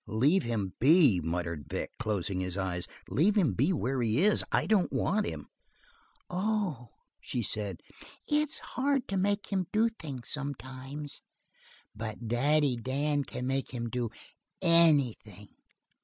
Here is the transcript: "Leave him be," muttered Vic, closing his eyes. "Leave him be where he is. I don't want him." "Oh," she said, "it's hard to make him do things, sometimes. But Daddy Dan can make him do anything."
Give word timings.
"Leave 0.07 0.41
him 0.41 0.73
be," 0.79 1.21
muttered 1.23 1.67
Vic, 1.69 1.91
closing 1.99 2.39
his 2.39 2.57
eyes. 2.57 2.87
"Leave 3.07 3.35
him 3.37 3.53
be 3.53 3.71
where 3.71 4.01
he 4.01 4.19
is. 4.23 4.43
I 4.51 4.65
don't 4.65 4.91
want 4.91 5.27
him." 5.27 5.47
"Oh," 6.27 6.89
she 7.19 7.43
said, 7.43 7.81
"it's 8.25 8.57
hard 8.73 9.07
to 9.09 9.15
make 9.15 9.53
him 9.53 9.67
do 9.71 9.89
things, 9.89 10.27
sometimes. 10.27 11.21
But 11.93 12.27
Daddy 12.27 12.77
Dan 12.77 13.25
can 13.25 13.45
make 13.45 13.75
him 13.75 13.91
do 13.91 14.09
anything." 14.59 15.49